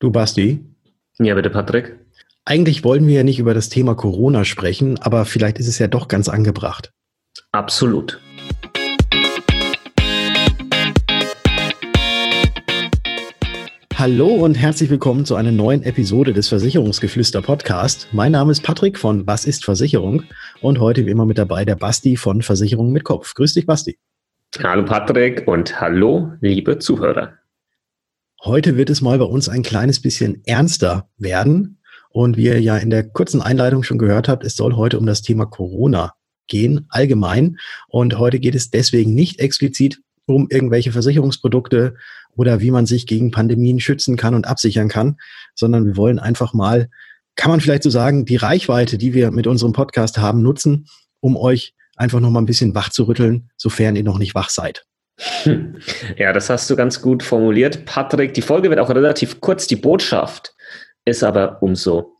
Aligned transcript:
Du 0.00 0.12
Basti? 0.12 0.64
Ja, 1.18 1.34
bitte, 1.34 1.50
Patrick. 1.50 1.98
Eigentlich 2.44 2.84
wollen 2.84 3.08
wir 3.08 3.16
ja 3.16 3.24
nicht 3.24 3.40
über 3.40 3.52
das 3.52 3.68
Thema 3.68 3.96
Corona 3.96 4.44
sprechen, 4.44 4.96
aber 5.00 5.24
vielleicht 5.24 5.58
ist 5.58 5.66
es 5.66 5.80
ja 5.80 5.88
doch 5.88 6.06
ganz 6.06 6.28
angebracht. 6.28 6.92
Absolut. 7.50 8.20
Hallo 13.96 14.28
und 14.28 14.54
herzlich 14.54 14.88
willkommen 14.88 15.24
zu 15.24 15.34
einer 15.34 15.50
neuen 15.50 15.82
Episode 15.82 16.32
des 16.32 16.46
Versicherungsgeflüster 16.46 17.42
Podcast. 17.42 18.06
Mein 18.12 18.30
Name 18.30 18.52
ist 18.52 18.62
Patrick 18.62 18.98
von 18.98 19.26
Was 19.26 19.46
ist 19.46 19.64
Versicherung 19.64 20.22
und 20.60 20.78
heute 20.78 21.06
wie 21.06 21.10
immer 21.10 21.26
mit 21.26 21.38
dabei 21.38 21.64
der 21.64 21.74
Basti 21.74 22.16
von 22.16 22.42
Versicherung 22.42 22.92
mit 22.92 23.02
Kopf. 23.02 23.34
Grüß 23.34 23.54
dich, 23.54 23.66
Basti. 23.66 23.98
Hallo 24.62 24.84
Patrick 24.84 25.48
und 25.48 25.80
hallo 25.80 26.34
liebe 26.40 26.78
Zuhörer. 26.78 27.37
Heute 28.44 28.76
wird 28.76 28.88
es 28.88 29.00
mal 29.00 29.18
bei 29.18 29.24
uns 29.24 29.48
ein 29.48 29.64
kleines 29.64 30.00
bisschen 30.00 30.42
ernster 30.46 31.08
werden. 31.18 31.80
Und 32.10 32.36
wie 32.36 32.44
ihr 32.44 32.60
ja 32.60 32.76
in 32.76 32.88
der 32.88 33.02
kurzen 33.08 33.42
Einleitung 33.42 33.82
schon 33.82 33.98
gehört 33.98 34.28
habt, 34.28 34.44
es 34.44 34.54
soll 34.54 34.74
heute 34.74 34.98
um 34.98 35.06
das 35.06 35.22
Thema 35.22 35.44
Corona 35.44 36.14
gehen, 36.46 36.86
allgemein. 36.88 37.56
Und 37.88 38.16
heute 38.16 38.38
geht 38.38 38.54
es 38.54 38.70
deswegen 38.70 39.14
nicht 39.14 39.40
explizit 39.40 40.00
um 40.26 40.46
irgendwelche 40.50 40.92
Versicherungsprodukte 40.92 41.96
oder 42.36 42.60
wie 42.60 42.70
man 42.70 42.86
sich 42.86 43.06
gegen 43.06 43.32
Pandemien 43.32 43.80
schützen 43.80 44.16
kann 44.16 44.34
und 44.34 44.46
absichern 44.46 44.88
kann, 44.88 45.16
sondern 45.56 45.84
wir 45.84 45.96
wollen 45.96 46.20
einfach 46.20 46.54
mal, 46.54 46.90
kann 47.34 47.50
man 47.50 47.60
vielleicht 47.60 47.82
so 47.82 47.90
sagen, 47.90 48.24
die 48.24 48.36
Reichweite, 48.36 48.98
die 48.98 49.14
wir 49.14 49.32
mit 49.32 49.46
unserem 49.48 49.72
Podcast 49.72 50.18
haben, 50.18 50.42
nutzen, 50.42 50.86
um 51.20 51.36
euch 51.36 51.74
einfach 51.96 52.20
noch 52.20 52.30
mal 52.30 52.40
ein 52.40 52.46
bisschen 52.46 52.74
wach 52.74 52.90
zu 52.90 53.04
rütteln, 53.04 53.50
sofern 53.56 53.96
ihr 53.96 54.04
noch 54.04 54.18
nicht 54.18 54.34
wach 54.34 54.50
seid. 54.50 54.87
Ja, 56.16 56.32
das 56.32 56.48
hast 56.48 56.70
du 56.70 56.76
ganz 56.76 57.02
gut 57.02 57.22
formuliert, 57.22 57.84
Patrick. 57.84 58.34
Die 58.34 58.42
Folge 58.42 58.70
wird 58.70 58.78
auch 58.78 58.90
relativ 58.90 59.40
kurz. 59.40 59.66
Die 59.66 59.76
Botschaft 59.76 60.54
ist 61.04 61.24
aber 61.24 61.62
umso 61.62 62.18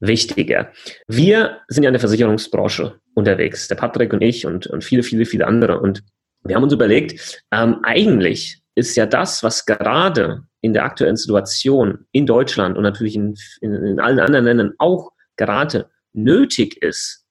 wichtiger. 0.00 0.72
Wir 1.08 1.58
sind 1.68 1.84
ja 1.84 1.88
in 1.88 1.94
der 1.94 2.00
Versicherungsbranche 2.00 3.00
unterwegs, 3.14 3.68
der 3.68 3.76
Patrick 3.76 4.12
und 4.12 4.22
ich 4.22 4.46
und, 4.46 4.66
und 4.66 4.84
viele, 4.84 5.02
viele, 5.02 5.24
viele 5.24 5.46
andere. 5.46 5.80
Und 5.80 6.02
wir 6.44 6.56
haben 6.56 6.64
uns 6.64 6.72
überlegt, 6.72 7.42
ähm, 7.50 7.80
eigentlich 7.82 8.60
ist 8.74 8.96
ja 8.96 9.06
das, 9.06 9.42
was 9.42 9.64
gerade 9.64 10.42
in 10.60 10.74
der 10.74 10.84
aktuellen 10.84 11.16
Situation 11.16 12.06
in 12.12 12.26
Deutschland 12.26 12.76
und 12.76 12.82
natürlich 12.82 13.16
in, 13.16 13.34
in, 13.60 13.72
in 13.72 14.00
allen 14.00 14.18
anderen 14.18 14.44
Ländern 14.44 14.72
auch 14.78 15.12
gerade 15.36 15.88
nötig 16.12 16.82
ist, 16.82 17.24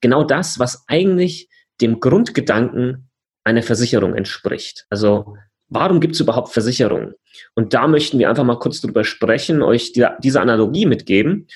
genau 0.00 0.24
das, 0.24 0.58
was 0.58 0.84
eigentlich 0.88 1.48
dem 1.80 2.00
Grundgedanken 2.00 3.08
einer 3.44 3.62
Versicherung 3.62 4.14
entspricht. 4.14 4.86
Also 4.90 5.36
warum 5.68 6.00
gibt 6.00 6.14
es 6.14 6.20
überhaupt 6.20 6.52
Versicherungen? 6.52 7.14
Und 7.54 7.74
da 7.74 7.88
möchten 7.88 8.18
wir 8.18 8.28
einfach 8.28 8.44
mal 8.44 8.58
kurz 8.58 8.80
drüber 8.80 9.04
sprechen, 9.04 9.62
euch 9.62 9.92
die, 9.92 10.06
diese 10.22 10.40
Analogie 10.40 10.86
mitgeben, 10.86 11.46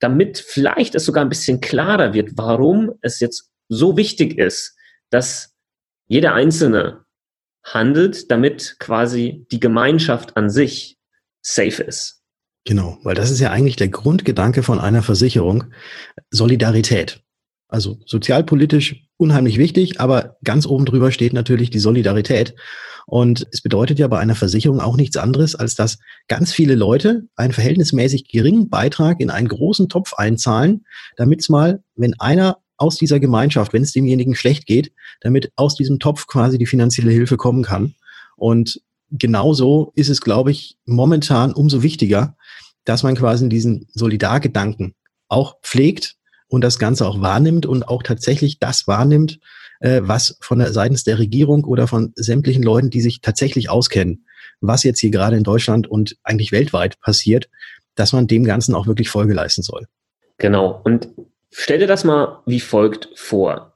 damit 0.00 0.38
vielleicht 0.38 0.94
es 0.94 1.04
sogar 1.04 1.24
ein 1.24 1.28
bisschen 1.28 1.60
klarer 1.60 2.14
wird, 2.14 2.32
warum 2.36 2.92
es 3.00 3.20
jetzt 3.20 3.50
so 3.68 3.96
wichtig 3.96 4.38
ist, 4.38 4.76
dass 5.10 5.54
jeder 6.06 6.34
Einzelne 6.34 7.04
handelt, 7.64 8.30
damit 8.30 8.76
quasi 8.78 9.46
die 9.50 9.60
Gemeinschaft 9.60 10.36
an 10.36 10.50
sich 10.50 10.98
safe 11.42 11.82
ist. 11.82 12.22
Genau, 12.64 12.98
weil 13.02 13.14
das 13.14 13.30
ist 13.30 13.40
ja 13.40 13.50
eigentlich 13.50 13.76
der 13.76 13.88
Grundgedanke 13.88 14.62
von 14.62 14.80
einer 14.80 15.02
Versicherung, 15.02 15.64
Solidarität. 16.30 17.22
Also 17.68 17.98
sozialpolitisch 18.06 19.06
unheimlich 19.16 19.58
wichtig, 19.58 20.00
aber 20.00 20.36
ganz 20.44 20.66
oben 20.66 20.84
drüber 20.84 21.10
steht 21.10 21.32
natürlich 21.32 21.70
die 21.70 21.78
Solidarität. 21.78 22.54
Und 23.06 23.46
es 23.52 23.62
bedeutet 23.62 23.98
ja 23.98 24.08
bei 24.08 24.18
einer 24.18 24.34
Versicherung 24.34 24.80
auch 24.80 24.96
nichts 24.96 25.16
anderes, 25.16 25.54
als 25.54 25.74
dass 25.74 25.98
ganz 26.28 26.52
viele 26.52 26.74
Leute 26.74 27.24
einen 27.36 27.52
verhältnismäßig 27.52 28.28
geringen 28.28 28.68
Beitrag 28.68 29.20
in 29.20 29.30
einen 29.30 29.48
großen 29.48 29.88
Topf 29.88 30.14
einzahlen, 30.14 30.84
damit 31.16 31.40
es 31.40 31.48
mal, 31.48 31.82
wenn 31.94 32.18
einer 32.20 32.58
aus 32.76 32.96
dieser 32.96 33.20
Gemeinschaft, 33.20 33.72
wenn 33.72 33.82
es 33.82 33.92
demjenigen 33.92 34.34
schlecht 34.34 34.66
geht, 34.66 34.92
damit 35.20 35.50
aus 35.56 35.76
diesem 35.76 35.98
Topf 35.98 36.26
quasi 36.26 36.58
die 36.58 36.66
finanzielle 36.66 37.10
Hilfe 37.10 37.36
kommen 37.36 37.62
kann. 37.62 37.94
Und 38.36 38.80
genauso 39.10 39.92
ist 39.94 40.10
es, 40.10 40.20
glaube 40.20 40.50
ich, 40.50 40.76
momentan 40.84 41.54
umso 41.54 41.82
wichtiger, 41.82 42.36
dass 42.84 43.02
man 43.02 43.16
quasi 43.16 43.48
diesen 43.48 43.88
Solidargedanken 43.94 44.94
auch 45.28 45.60
pflegt 45.62 46.16
und 46.48 46.62
das 46.62 46.78
Ganze 46.78 47.06
auch 47.06 47.20
wahrnimmt 47.20 47.66
und 47.66 47.88
auch 47.88 48.02
tatsächlich 48.02 48.58
das 48.58 48.86
wahrnimmt, 48.86 49.38
äh, 49.80 50.00
was 50.02 50.38
von 50.40 50.58
der 50.58 50.72
seitens 50.72 51.04
der 51.04 51.18
Regierung 51.18 51.64
oder 51.64 51.86
von 51.86 52.12
sämtlichen 52.16 52.62
Leuten, 52.62 52.90
die 52.90 53.00
sich 53.00 53.20
tatsächlich 53.20 53.70
auskennen, 53.70 54.26
was 54.60 54.82
jetzt 54.82 55.00
hier 55.00 55.10
gerade 55.10 55.36
in 55.36 55.44
Deutschland 55.44 55.86
und 55.86 56.16
eigentlich 56.22 56.52
weltweit 56.52 57.00
passiert, 57.00 57.48
dass 57.94 58.12
man 58.12 58.26
dem 58.26 58.44
Ganzen 58.44 58.74
auch 58.74 58.86
wirklich 58.86 59.08
Folge 59.08 59.34
leisten 59.34 59.62
soll. 59.62 59.86
Genau. 60.38 60.80
Und 60.84 61.08
stell 61.50 61.78
dir 61.78 61.86
das 61.86 62.04
mal 62.04 62.42
wie 62.46 62.60
folgt 62.60 63.08
vor. 63.14 63.74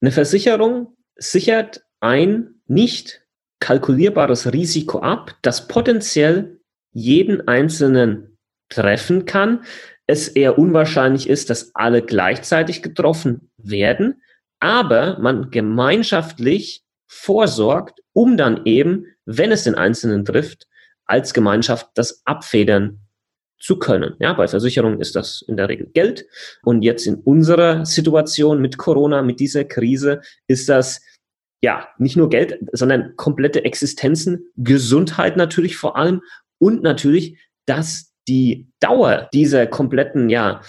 Eine 0.00 0.12
Versicherung 0.12 0.96
sichert 1.16 1.82
ein 2.00 2.54
nicht 2.66 3.22
kalkulierbares 3.60 4.52
Risiko 4.52 5.00
ab, 5.00 5.36
das 5.42 5.68
potenziell 5.68 6.60
jeden 6.92 7.46
Einzelnen 7.46 8.36
treffen 8.68 9.24
kann, 9.24 9.64
es 10.06 10.28
eher 10.28 10.58
unwahrscheinlich 10.58 11.28
ist, 11.28 11.50
dass 11.50 11.74
alle 11.74 12.02
gleichzeitig 12.02 12.82
getroffen 12.82 13.50
werden, 13.56 14.22
aber 14.60 15.18
man 15.18 15.50
gemeinschaftlich 15.50 16.82
vorsorgt, 17.06 18.00
um 18.12 18.36
dann 18.36 18.64
eben, 18.64 19.06
wenn 19.24 19.52
es 19.52 19.64
den 19.64 19.74
Einzelnen 19.74 20.24
trifft, 20.24 20.66
als 21.04 21.34
Gemeinschaft 21.34 21.88
das 21.94 22.22
abfedern 22.24 23.00
zu 23.58 23.78
können. 23.78 24.14
Ja, 24.18 24.32
bei 24.32 24.48
Versicherungen 24.48 25.00
ist 25.00 25.14
das 25.14 25.42
in 25.46 25.56
der 25.56 25.68
Regel 25.68 25.86
Geld. 25.92 26.26
Und 26.64 26.82
jetzt 26.82 27.06
in 27.06 27.16
unserer 27.16 27.86
Situation 27.86 28.60
mit 28.60 28.76
Corona, 28.76 29.22
mit 29.22 29.38
dieser 29.40 29.64
Krise, 29.64 30.20
ist 30.48 30.68
das 30.68 31.00
ja 31.62 31.88
nicht 31.98 32.16
nur 32.16 32.28
Geld, 32.28 32.58
sondern 32.72 33.14
komplette 33.16 33.64
Existenzen, 33.64 34.46
Gesundheit 34.56 35.36
natürlich 35.36 35.76
vor 35.76 35.96
allem 35.96 36.22
und 36.58 36.82
natürlich 36.82 37.38
das 37.66 38.11
die 38.28 38.68
Dauer 38.80 39.28
dieser 39.32 39.66
kompletten, 39.66 40.28
ja, 40.28 40.60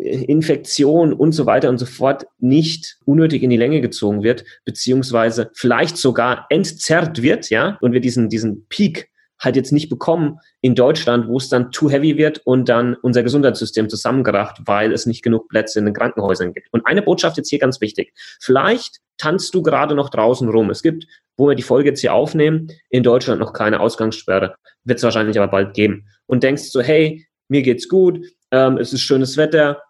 Infektion 0.00 1.12
und 1.12 1.32
so 1.32 1.46
weiter 1.46 1.68
und 1.68 1.78
so 1.78 1.86
fort 1.86 2.26
nicht 2.38 2.98
unnötig 3.04 3.42
in 3.42 3.50
die 3.50 3.56
Länge 3.56 3.80
gezogen 3.80 4.22
wird, 4.22 4.44
beziehungsweise 4.64 5.50
vielleicht 5.54 5.96
sogar 5.96 6.46
entzerrt 6.50 7.22
wird, 7.22 7.50
ja, 7.50 7.78
und 7.80 7.92
wir 7.92 8.00
diesen, 8.00 8.28
diesen 8.28 8.66
Peak 8.68 9.08
halt 9.40 9.56
jetzt 9.56 9.72
nicht 9.72 9.88
bekommen 9.88 10.38
in 10.60 10.74
Deutschland, 10.74 11.28
wo 11.28 11.36
es 11.36 11.48
dann 11.48 11.70
too 11.70 11.90
heavy 11.90 12.16
wird 12.16 12.40
und 12.44 12.68
dann 12.68 12.94
unser 13.02 13.22
Gesundheitssystem 13.22 13.88
zusammengebracht, 13.88 14.62
weil 14.64 14.92
es 14.92 15.06
nicht 15.06 15.22
genug 15.22 15.48
Plätze 15.48 15.78
in 15.78 15.84
den 15.84 15.94
Krankenhäusern 15.94 16.52
gibt. 16.52 16.68
Und 16.72 16.86
eine 16.86 17.02
Botschaft 17.02 17.36
jetzt 17.36 17.50
hier 17.50 17.58
ganz 17.58 17.80
wichtig. 17.80 18.12
Vielleicht 18.40 19.00
tanzt 19.18 19.54
du 19.54 19.62
gerade 19.62 19.94
noch 19.94 20.08
draußen 20.08 20.48
rum. 20.48 20.70
Es 20.70 20.82
gibt, 20.82 21.06
wo 21.36 21.48
wir 21.48 21.54
die 21.54 21.62
Folge 21.62 21.90
jetzt 21.90 22.00
hier 22.00 22.14
aufnehmen, 22.14 22.68
in 22.90 23.02
Deutschland 23.02 23.40
noch 23.40 23.52
keine 23.52 23.80
Ausgangssperre. 23.80 24.54
Wird 24.84 24.98
es 24.98 25.04
wahrscheinlich 25.04 25.38
aber 25.38 25.50
bald 25.50 25.74
geben. 25.74 26.06
Und 26.26 26.42
denkst 26.42 26.64
so, 26.64 26.80
hey, 26.80 27.26
mir 27.48 27.62
geht's 27.62 27.88
gut, 27.88 28.24
ähm, 28.50 28.78
es 28.78 28.92
ist 28.92 29.02
schönes 29.02 29.36
Wetter, 29.36 29.82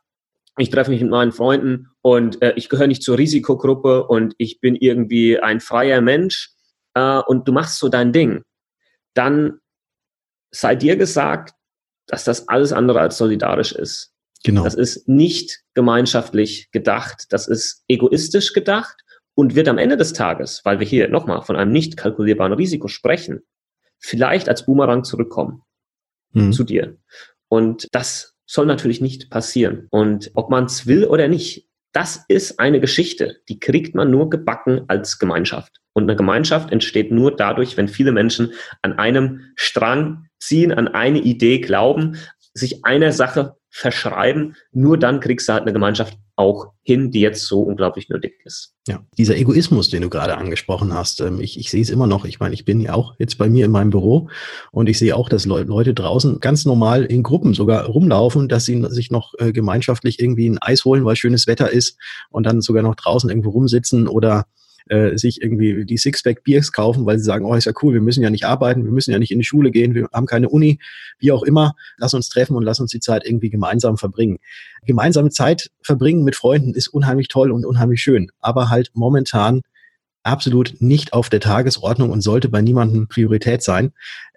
ich 0.57 0.71
treffe 0.71 0.91
mich 0.91 1.01
mit 1.01 1.11
meinen 1.11 1.33
Freunden 1.33 1.89
und 2.01 2.41
äh, 2.43 2.53
ich 2.57 2.69
gehöre 2.69 2.87
nicht 2.87 3.03
zur 3.03 3.19
Risikogruppe 3.19 4.07
und 4.07 4.35
ich 4.39 4.61
bin 4.61 4.77
irgendwie 4.77 5.39
ein 5.39 5.61
freier 5.61 6.01
Mensch 6.01 6.51
äh, 6.95 7.19
und 7.27 7.49
du 7.49 7.53
machst 7.53 7.79
so 7.79 7.89
dein 7.89 8.13
Ding 8.13 8.43
dann 9.15 9.61
sei 10.51 10.77
dir 10.77 10.97
gesagt, 10.97 11.55
dass 12.07 12.25
das 12.25 12.49
alles 12.49 12.73
andere 12.73 13.01
als 13.01 13.19
solidarisch 13.19 13.73
ist. 13.73 14.13
Genau. 14.45 14.63
Das 14.63 14.75
ist 14.75 15.09
nicht 15.09 15.63
gemeinschaftlich 15.73 16.71
gedacht, 16.71 17.27
das 17.31 17.49
ist 17.49 17.83
egoistisch 17.89 18.53
gedacht 18.53 18.97
und 19.35 19.55
wird 19.55 19.69
am 19.69 19.79
Ende 19.79 19.97
des 19.97 20.13
Tages, 20.13 20.61
weil 20.65 20.79
wir 20.81 20.87
hier 20.87 21.09
nochmal 21.09 21.43
von 21.43 21.57
einem 21.57 21.73
nicht 21.73 21.97
kalkulierbaren 21.97 22.53
Risiko 22.53 22.89
sprechen, 22.89 23.41
vielleicht 23.99 24.49
als 24.49 24.67
Boomerang 24.67 25.03
zurückkommen 25.03 25.63
mhm. 26.33 26.53
zu 26.53 26.65
dir. 26.65 26.99
Und 27.49 27.89
das 27.93 28.35
soll 28.47 28.67
natürlich 28.67 29.01
nicht 29.01 29.31
passieren. 29.31 29.87
Und 29.91 30.31
ob 30.35 30.51
man 30.51 30.65
es 30.65 30.87
will 30.87 31.05
oder 31.05 31.29
nicht, 31.29 31.67
das 31.95 32.25
ist 32.27 32.59
eine 32.59 32.81
Geschichte, 32.81 33.39
die 33.49 33.61
kriegt 33.61 33.95
man 33.95 34.11
nur 34.11 34.29
gebacken 34.29 34.83
als 34.89 35.19
Gemeinschaft. 35.19 35.81
Und 35.93 36.03
eine 36.03 36.17
Gemeinschaft 36.17 36.73
entsteht 36.73 37.13
nur 37.13 37.35
dadurch, 37.35 37.77
wenn 37.77 37.87
viele 37.87 38.11
Menschen 38.11 38.53
an 38.83 38.99
einem 38.99 39.53
Strang 39.55 40.27
ziehen, 40.41 40.73
an 40.73 40.89
eine 40.89 41.21
Idee 41.21 41.61
glauben, 41.61 42.19
sich 42.53 42.85
einer 42.85 43.13
Sache 43.13 43.57
verschreiben. 43.71 44.57
Nur 44.73 44.99
dann 44.99 45.21
kriegst 45.21 45.49
du 45.49 45.53
halt 45.53 45.63
eine 45.63 45.73
Gemeinschaft 45.73 46.19
auch 46.37 46.73
hin, 46.83 47.11
die 47.11 47.21
jetzt 47.21 47.47
so 47.47 47.61
unglaublich 47.61 48.09
nötig 48.09 48.35
ist. 48.45 48.75
Ja, 48.89 49.05
dieser 49.17 49.37
Egoismus, 49.37 49.89
den 49.89 50.03
du 50.03 50.11
gerade 50.11 50.37
angesprochen 50.37 50.93
hast, 50.93 51.21
ähm, 51.21 51.41
ich, 51.41 51.59
ich 51.59 51.71
sehe 51.71 51.81
es 51.81 51.91
immer 51.91 52.07
noch. 52.07 52.25
Ich 52.25 52.41
meine, 52.41 52.55
ich 52.55 52.65
bin 52.65 52.81
ja 52.81 52.95
auch 52.95 53.15
jetzt 53.19 53.39
bei 53.39 53.49
mir 53.49 53.65
in 53.65 53.71
meinem 53.71 53.91
Büro 53.91 54.29
und 54.73 54.89
ich 54.89 54.99
sehe 54.99 55.17
auch, 55.17 55.29
dass 55.29 55.47
Leute 55.47 55.95
draußen 55.95 56.41
ganz 56.41 56.65
normal 56.65 57.05
in 57.05 57.23
Gruppen 57.23 57.55
sogar 57.55 57.85
rumlaufen, 57.87 58.49
dass 58.49 58.65
sie 58.65 58.85
sich 58.91 59.11
noch 59.11 59.35
äh, 59.39 59.53
gemeinschaftlich 59.53 60.21
irgendwie 60.21 60.51
ein 60.51 60.59
Eis 60.59 60.85
holen, 60.85 61.05
weil 61.05 61.17
schönes 61.17 61.47
Wetter 61.47 61.71
ist 61.71 61.97
und 62.31 62.45
dann 62.45 62.61
sogar 62.61 62.83
noch 62.83 62.97
draußen 62.97 63.31
irgendwo 63.31 63.51
rumsitzen 63.51 64.09
oder 64.09 64.47
äh, 64.89 65.17
sich 65.17 65.41
irgendwie 65.41 65.85
die 65.85 65.97
Sixpack-Biers 65.97 66.73
kaufen, 66.73 67.07
weil 67.07 67.19
sie 67.19 67.25
sagen, 67.25 67.45
oh, 67.45 67.55
ist 67.55 67.65
ja 67.65 67.73
cool, 67.83 67.95
wir 67.95 68.01
müssen 68.01 68.23
ja 68.23 68.31
nicht 68.31 68.45
arbeiten, 68.45 68.85
wir 68.85 68.93
müssen 68.93 69.13
ja 69.13 69.19
nicht 69.19 69.31
in 69.31 69.39
die 69.39 69.45
Schule 69.45 69.71
gehen, 69.71 69.95
wir 69.95 70.09
haben 70.13 70.27
keine 70.27 70.49
Uni, 70.49 70.79
wie 71.19 71.33
auch 71.33 71.43
immer. 71.43 71.75
Lass 71.97 72.15
uns 72.15 72.29
treffen 72.29 72.57
und 72.57 72.65
lass 72.65 72.81
uns 72.81 72.91
die 72.91 73.01
Zeit 73.01 73.25
irgendwie 73.25 73.51
gemeinsam 73.51 73.97
verbringen. 73.97 74.39
Gemeinsame 74.85 75.31
Zeit 75.31 75.71
verbringen 75.83 76.25
mit 76.25 76.37
Freunden 76.37 76.75
ist 76.75 76.89
unheimlich 76.89 77.29
toll 77.29 77.51
und 77.51 77.65
unheimlich 77.65 78.03
schön, 78.03 78.31
aber 78.41 78.69
halt 78.69 78.91
momentan 78.95 79.63
absolut 80.23 80.77
nicht 80.81 81.13
auf 81.13 81.29
der 81.29 81.41
Tagesordnung 81.41 82.11
und 82.11 82.23
sollte 82.23 82.49
bei 82.49 82.63
niemandem 82.63 83.09
Priorität 83.09 83.63
sein. 83.63 83.93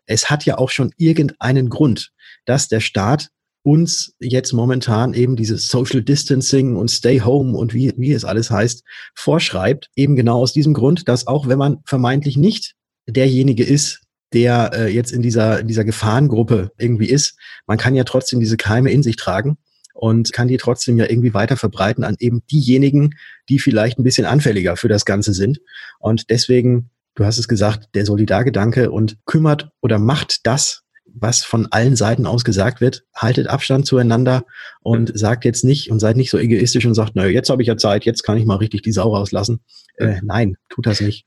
Es 0.05 0.29
hat 0.29 0.45
ja 0.45 0.57
auch 0.57 0.69
schon 0.69 0.91
irgendeinen 0.97 1.69
Grund, 1.69 2.11
dass 2.45 2.67
der 2.67 2.79
Staat 2.79 3.29
uns 3.67 4.13
jetzt 4.19 4.53
momentan 4.53 5.13
eben 5.13 5.35
dieses 5.35 5.67
Social 5.67 6.01
Distancing 6.01 6.77
und 6.77 6.89
Stay 6.89 7.19
Home 7.19 7.57
und 7.57 7.73
wie, 7.73 7.93
wie 7.97 8.13
es 8.13 8.23
alles 8.23 8.49
heißt, 8.49 8.81
vorschreibt. 9.13 9.89
Eben 9.93 10.15
genau 10.15 10.39
aus 10.39 10.53
diesem 10.53 10.73
Grund, 10.73 11.09
dass 11.09 11.27
auch 11.27 11.49
wenn 11.49 11.57
man 11.57 11.79
vermeintlich 11.83 12.37
nicht 12.37 12.75
derjenige 13.07 13.65
ist, 13.65 14.03
der 14.31 14.71
äh, 14.73 14.87
jetzt 14.87 15.11
in 15.11 15.21
dieser, 15.21 15.59
in 15.59 15.67
dieser 15.67 15.83
Gefahrengruppe 15.83 16.71
irgendwie 16.77 17.09
ist, 17.09 17.37
man 17.65 17.77
kann 17.77 17.93
ja 17.93 18.05
trotzdem 18.05 18.39
diese 18.39 18.55
Keime 18.55 18.89
in 18.89 19.03
sich 19.03 19.17
tragen 19.17 19.57
und 19.93 20.31
kann 20.31 20.47
die 20.47 20.55
trotzdem 20.55 20.95
ja 20.95 21.09
irgendwie 21.09 21.33
weiter 21.33 21.57
verbreiten 21.57 22.05
an 22.05 22.15
eben 22.19 22.43
diejenigen, 22.49 23.15
die 23.49 23.59
vielleicht 23.59 23.99
ein 23.99 24.03
bisschen 24.03 24.25
anfälliger 24.25 24.77
für 24.77 24.87
das 24.87 25.03
Ganze 25.03 25.33
sind. 25.33 25.59
Und 25.99 26.29
deswegen, 26.29 26.89
du 27.15 27.25
hast 27.25 27.37
es 27.37 27.49
gesagt, 27.49 27.89
der 27.95 28.05
Solidargedanke 28.05 28.91
und 28.91 29.17
kümmert 29.25 29.71
oder 29.81 29.99
macht 29.99 30.47
das, 30.47 30.83
was 31.13 31.43
von 31.43 31.67
allen 31.71 31.95
Seiten 31.95 32.25
aus 32.25 32.43
gesagt 32.43 32.81
wird, 32.81 33.03
haltet 33.15 33.47
Abstand 33.47 33.85
zueinander 33.85 34.43
und 34.81 35.09
ja. 35.09 35.17
sagt 35.17 35.45
jetzt 35.45 35.63
nicht 35.63 35.91
und 35.91 35.99
seid 35.99 36.17
nicht 36.17 36.29
so 36.29 36.37
egoistisch 36.37 36.85
und 36.85 36.93
sagt, 36.93 37.15
naja, 37.15 37.29
jetzt 37.29 37.49
habe 37.49 37.61
ich 37.61 37.67
ja 37.67 37.77
Zeit, 37.77 38.05
jetzt 38.05 38.23
kann 38.23 38.37
ich 38.37 38.45
mal 38.45 38.57
richtig 38.57 38.81
die 38.81 38.91
Sau 38.91 39.15
rauslassen. 39.15 39.61
Äh, 39.95 40.19
nein, 40.23 40.57
tut 40.69 40.85
das 40.85 41.01
nicht. 41.01 41.25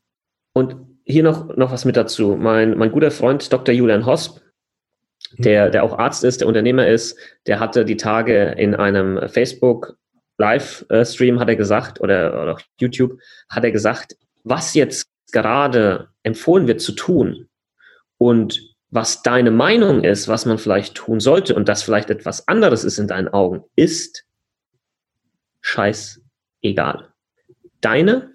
Und 0.53 0.77
hier 1.05 1.23
noch, 1.23 1.57
noch 1.57 1.73
was 1.73 1.85
mit 1.85 1.97
dazu. 1.97 2.37
Mein, 2.37 2.77
mein 2.77 2.93
guter 2.93 3.11
Freund 3.11 3.53
Dr. 3.53 3.75
Julian 3.75 4.07
Hosp, 4.07 4.41
der, 5.39 5.71
der 5.71 5.85
auch 5.85 5.99
Arzt 5.99 6.25
ist, 6.25 6.41
der 6.41 6.49
Unternehmer 6.49 6.87
ist, 6.87 7.17
der 7.47 7.61
hatte 7.61 7.85
die 7.85 7.97
Tage 7.97 8.55
in 8.57 8.75
einem 8.75 9.29
Facebook 9.29 9.97
Livestream 10.41 11.39
hat 11.39 11.51
er 11.51 11.57
gesagt 11.57 12.01
oder, 12.01 12.43
oder 12.43 12.53
auf 12.55 12.65
YouTube 12.81 13.19
hat 13.51 13.63
er 13.63 13.73
gesagt, 13.73 14.17
was 14.43 14.75
jetzt 14.75 15.07
gerade 15.33 16.09
empfohlen 16.23 16.67
wird 16.67 16.81
zu 16.81 16.93
tun 16.93 17.49
und 18.17 18.70
was 18.91 19.23
deine 19.23 19.51
Meinung 19.51 20.03
ist, 20.03 20.29
was 20.29 20.47
man 20.47 20.59
vielleicht 20.59 20.95
tun 20.95 21.21
sollte 21.21 21.55
und 21.55 21.69
das 21.69 21.83
vielleicht 21.83 22.11
etwas 22.11 22.49
anderes 22.49 22.85
ist 22.85 22.99
in 22.99 23.07
deinen 23.07 23.29
Augen, 23.29 23.63
ist 23.77 24.25
scheißegal. 25.61 27.13
Deine 27.81 28.33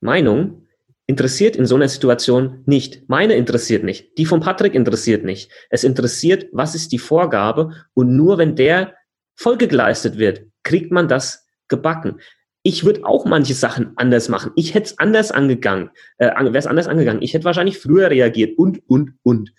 Meinung 0.00 0.66
interessiert 1.06 1.56
in 1.56 1.66
so 1.66 1.74
einer 1.74 1.88
Situation 1.88 2.62
nicht. 2.66 3.08
Meine 3.08 3.34
interessiert 3.34 3.84
nicht. 3.84 4.16
Die 4.18 4.26
von 4.26 4.40
Patrick 4.40 4.74
interessiert 4.74 5.24
nicht. 5.24 5.50
Es 5.70 5.84
interessiert, 5.84 6.46
was 6.52 6.74
ist 6.74 6.92
die 6.92 6.98
Vorgabe 6.98 7.72
und 7.94 8.16
nur 8.16 8.38
wenn 8.38 8.56
der 8.56 8.94
Folge 9.34 9.68
geleistet 9.68 10.18
wird, 10.18 10.42
kriegt 10.62 10.90
man 10.90 11.08
das 11.08 11.46
gebacken. 11.68 12.20
Ich 12.62 12.84
würde 12.84 13.04
auch 13.04 13.24
manche 13.24 13.54
Sachen 13.54 13.92
anders 13.96 14.28
machen. 14.28 14.52
Ich 14.56 14.74
hätte 14.74 14.86
es 14.86 14.98
anders 14.98 15.30
angegangen, 15.30 15.90
äh, 16.18 16.28
wäre 16.28 16.58
es 16.58 16.66
anders 16.66 16.88
angegangen. 16.88 17.22
Ich 17.22 17.32
hätte 17.32 17.44
wahrscheinlich 17.44 17.78
früher 17.78 18.10
reagiert 18.10 18.58
und, 18.58 18.82
und, 18.88 19.14
und. 19.22 19.52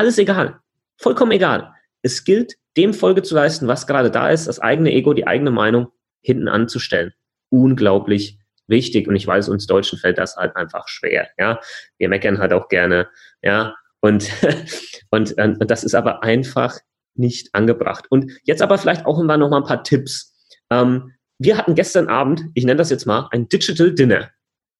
Alles 0.00 0.16
egal. 0.16 0.58
Vollkommen 0.96 1.32
egal. 1.32 1.74
Es 2.00 2.24
gilt, 2.24 2.54
dem 2.78 2.94
Folge 2.94 3.22
zu 3.22 3.34
leisten, 3.34 3.68
was 3.68 3.86
gerade 3.86 4.10
da 4.10 4.30
ist, 4.30 4.48
das 4.48 4.58
eigene 4.58 4.90
Ego, 4.94 5.12
die 5.12 5.26
eigene 5.26 5.50
Meinung 5.50 5.88
hinten 6.22 6.48
anzustellen. 6.48 7.12
Unglaublich 7.50 8.38
wichtig. 8.66 9.08
Und 9.08 9.16
ich 9.16 9.26
weiß, 9.26 9.50
uns 9.50 9.66
Deutschen 9.66 9.98
fällt 9.98 10.16
das 10.16 10.36
halt 10.36 10.56
einfach 10.56 10.88
schwer. 10.88 11.28
Ja, 11.36 11.60
wir 11.98 12.08
meckern 12.08 12.38
halt 12.38 12.54
auch 12.54 12.68
gerne. 12.68 13.10
Ja, 13.42 13.74
und, 14.00 14.30
und, 15.10 15.36
und 15.36 15.70
das 15.70 15.84
ist 15.84 15.94
aber 15.94 16.22
einfach 16.22 16.78
nicht 17.14 17.54
angebracht. 17.54 18.06
Und 18.08 18.32
jetzt 18.44 18.62
aber 18.62 18.78
vielleicht 18.78 19.04
auch 19.04 19.20
immer 19.20 19.36
noch 19.36 19.50
mal 19.50 19.58
ein 19.58 19.64
paar 19.64 19.84
Tipps. 19.84 20.34
Ähm, 20.70 21.12
wir 21.36 21.58
hatten 21.58 21.74
gestern 21.74 22.08
Abend, 22.08 22.44
ich 22.54 22.64
nenne 22.64 22.78
das 22.78 22.88
jetzt 22.88 23.04
mal, 23.04 23.28
ein 23.32 23.50
Digital 23.50 23.94
Dinner. 23.94 24.30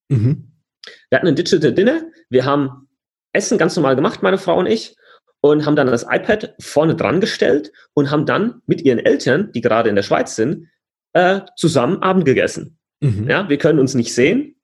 Mhm. 0.08 0.50
Wir 1.11 1.19
hatten 1.19 1.28
ein 1.28 1.37
Digital 1.37 1.75
Dinner. 1.75 2.05
Wir 2.31 2.46
haben 2.46 2.88
Essen 3.34 3.58
ganz 3.58 3.76
normal 3.76 3.96
gemacht, 3.96 4.23
meine 4.23 4.38
Frau 4.38 4.58
und 4.58 4.64
ich 4.64 4.96
und 5.40 5.66
haben 5.66 5.76
dann 5.76 5.87
das 5.87 6.06
iPad 6.08 6.54
vorne 6.60 6.94
dran 6.94 7.20
gestellt 7.20 7.72
und 7.94 8.10
haben 8.10 8.26
dann 8.26 8.62
mit 8.66 8.82
ihren 8.82 8.98
Eltern, 8.98 9.52
die 9.52 9.60
gerade 9.60 9.88
in 9.88 9.96
der 9.96 10.02
Schweiz 10.02 10.37
sind, 10.37 10.69
äh, 11.12 11.40
zusammen 11.56 12.02
Abend 12.02 12.25
gegessen. 12.25 12.78
Mhm. 13.00 13.28
Ja, 13.28 13.48
wir 13.48 13.58
können 13.58 13.78
uns 13.78 13.94
nicht 13.94 14.14
sehen, 14.14 14.56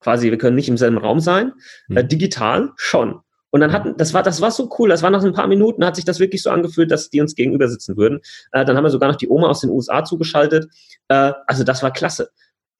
quasi, 0.00 0.30
wir 0.30 0.38
können 0.38 0.56
nicht 0.56 0.68
im 0.68 0.76
selben 0.76 0.98
Raum 0.98 1.20
sein, 1.20 1.52
mhm. 1.88 1.98
äh, 1.98 2.04
digital 2.04 2.72
schon. 2.76 3.20
Und 3.50 3.60
dann 3.60 3.72
hatten, 3.72 3.96
das 3.96 4.12
war, 4.12 4.24
das 4.24 4.40
war 4.40 4.50
so 4.50 4.68
cool. 4.78 4.88
Das 4.88 5.02
war 5.02 5.10
nach 5.10 5.22
ein 5.22 5.32
paar 5.32 5.46
Minuten, 5.46 5.84
hat 5.84 5.94
sich 5.94 6.04
das 6.04 6.18
wirklich 6.18 6.42
so 6.42 6.50
angefühlt, 6.50 6.90
dass 6.90 7.08
die 7.10 7.20
uns 7.20 7.36
gegenüber 7.36 7.68
sitzen 7.68 7.96
würden. 7.96 8.20
Äh, 8.50 8.64
dann 8.64 8.76
haben 8.76 8.82
wir 8.82 8.90
sogar 8.90 9.08
noch 9.08 9.16
die 9.16 9.28
Oma 9.28 9.48
aus 9.48 9.60
den 9.60 9.70
USA 9.70 10.04
zugeschaltet. 10.04 10.66
Äh, 11.06 11.32
also 11.46 11.62
das 11.62 11.82
war 11.82 11.92
klasse. 11.92 12.30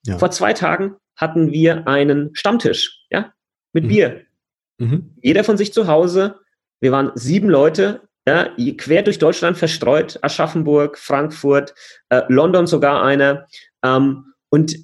Ja. 0.05 0.19
Vor 0.19 0.32
zwei 0.32 0.52
Tagen 0.52 0.96
hatten 1.14 1.52
wir 1.52 1.87
einen 1.87 2.35
Stammtisch, 2.35 3.06
ja, 3.08 3.32
mit 3.73 3.85
mhm. 3.85 3.88
Bier. 3.88 4.20
Mhm. 4.79 5.14
Jeder 5.23 5.44
von 5.44 5.56
sich 5.56 5.73
zu 5.73 5.87
Hause, 5.87 6.41
wir 6.84 6.92
waren 6.92 7.12
sieben 7.14 7.48
Leute, 7.48 8.02
ja, 8.28 8.50
quer 8.76 9.02
durch 9.02 9.19
Deutschland 9.19 9.56
verstreut, 9.56 10.19
Aschaffenburg, 10.20 10.98
Frankfurt, 10.98 11.75
äh, 12.10 12.20
London 12.28 12.66
sogar 12.66 13.02
einer. 13.02 13.46
Ähm, 13.82 14.34
und 14.50 14.76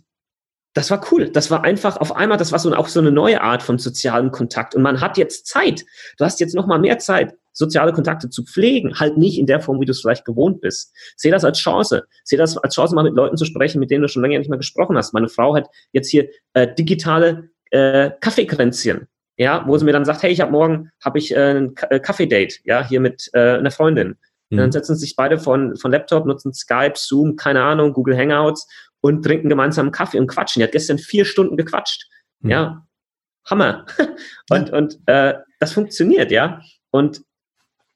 das 0.73 0.91
war 0.91 1.07
cool. 1.13 1.29
Das 1.29 1.51
war 1.51 1.63
einfach 1.63 1.99
auf 1.99 2.17
einmal, 2.17 2.39
das 2.39 2.53
war 2.53 2.59
so 2.59 2.73
auch 2.75 2.89
so 2.89 3.01
eine 3.01 3.13
neue 3.13 3.43
Art 3.43 3.63
von 3.63 3.79
sozialem 3.79 4.31
Kontakt. 4.31 4.75
Und 4.75 4.81
man 4.81 5.03
hat 5.03 5.19
jetzt 5.19 5.47
Zeit. 5.47 5.85
Du 6.17 6.25
hast 6.25 6.41
jetzt 6.41 6.55
noch 6.55 6.67
mal 6.67 6.79
mehr 6.79 6.99
Zeit, 6.99 7.35
soziale 7.53 7.93
Kontakte 7.93 8.31
zu 8.31 8.45
pflegen. 8.45 8.99
Halt 8.99 9.19
nicht 9.19 9.39
in 9.39 9.45
der 9.45 9.61
Form, 9.61 9.79
wie 9.79 9.85
du 9.85 9.93
es 9.93 10.01
vielleicht 10.01 10.25
gewohnt 10.25 10.63
bist. 10.63 10.95
Sehe 11.19 11.33
das 11.33 11.45
als 11.45 11.59
Chance. 11.59 12.05
Sehe 12.25 12.39
das 12.39 12.57
als 12.57 12.75
Chance, 12.75 12.95
mal 12.95 13.05
mit 13.05 13.15
Leuten 13.15 13.37
zu 13.37 13.45
sprechen, 13.45 13.79
mit 13.79 13.91
denen 13.91 14.01
du 14.01 14.09
schon 14.09 14.23
länger 14.23 14.39
nicht 14.39 14.49
mehr 14.49 14.57
gesprochen 14.57 14.97
hast. 14.97 15.13
Meine 15.13 15.29
Frau 15.29 15.55
hat 15.55 15.69
jetzt 15.93 16.09
hier 16.09 16.31
äh, 16.55 16.67
digitale 16.75 17.51
äh, 17.71 18.11
Kaffeekränzchen 18.23 19.07
ja, 19.41 19.65
wo 19.67 19.79
sie 19.79 19.87
mir 19.87 19.93
dann 19.93 20.05
sagt, 20.05 20.23
hey, 20.23 20.31
ich 20.31 20.43
habe 20.43 20.53
morgen 20.53 20.91
habe 21.03 21.19
ich 21.19 21.35
äh, 21.35 21.55
ein 21.55 21.75
äh, 21.89 21.99
Kaffee-Date, 21.99 22.61
ja, 22.65 22.87
hier 22.87 23.01
mit 23.01 23.31
äh, 23.33 23.57
einer 23.57 23.71
Freundin. 23.71 24.19
Mhm. 24.51 24.57
Dann 24.59 24.71
setzen 24.71 24.97
sich 24.97 25.17
beide 25.17 25.39
von, 25.39 25.77
von 25.77 25.91
Laptop, 25.91 26.27
nutzen 26.27 26.53
Skype, 26.53 26.93
Zoom, 26.97 27.37
keine 27.37 27.63
Ahnung, 27.63 27.95
Google 27.95 28.19
Hangouts 28.19 28.69
und 29.01 29.23
trinken 29.23 29.49
gemeinsam 29.49 29.87
einen 29.87 29.93
Kaffee 29.93 30.19
und 30.19 30.27
quatschen. 30.27 30.61
Die 30.61 30.65
hat 30.65 30.73
gestern 30.73 30.99
vier 30.99 31.25
Stunden 31.25 31.57
gequatscht. 31.57 32.07
Mhm. 32.41 32.51
Ja, 32.51 32.87
Hammer. 33.49 33.87
und 34.51 34.71
und 34.75 34.99
äh, 35.07 35.39
das 35.59 35.73
funktioniert, 35.73 36.31
ja. 36.31 36.61
Und 36.91 37.23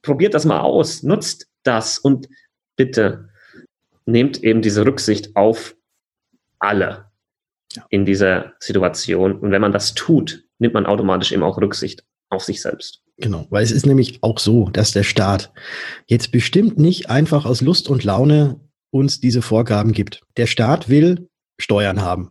probiert 0.00 0.32
das 0.32 0.46
mal 0.46 0.60
aus, 0.60 1.02
nutzt 1.02 1.50
das 1.62 1.98
und 1.98 2.26
bitte 2.74 3.28
nehmt 4.06 4.42
eben 4.42 4.62
diese 4.62 4.86
Rücksicht 4.86 5.36
auf 5.36 5.76
alle 6.58 7.10
ja. 7.74 7.84
in 7.90 8.06
dieser 8.06 8.54
Situation. 8.60 9.38
Und 9.38 9.50
wenn 9.50 9.60
man 9.60 9.72
das 9.72 9.92
tut, 9.92 10.43
nimmt 10.58 10.74
man 10.74 10.86
automatisch 10.86 11.32
eben 11.32 11.42
auch 11.42 11.58
Rücksicht 11.58 12.04
auf 12.30 12.42
sich 12.42 12.60
selbst. 12.62 13.02
Genau, 13.18 13.46
weil 13.50 13.62
es 13.62 13.70
ist 13.70 13.86
nämlich 13.86 14.22
auch 14.22 14.38
so, 14.38 14.68
dass 14.70 14.92
der 14.92 15.04
Staat 15.04 15.52
jetzt 16.06 16.32
bestimmt 16.32 16.78
nicht 16.78 17.10
einfach 17.10 17.44
aus 17.44 17.60
Lust 17.60 17.88
und 17.88 18.04
Laune 18.04 18.60
uns 18.90 19.20
diese 19.20 19.42
Vorgaben 19.42 19.92
gibt. 19.92 20.22
Der 20.36 20.46
Staat 20.46 20.88
will 20.88 21.28
Steuern 21.60 22.02
haben. 22.02 22.30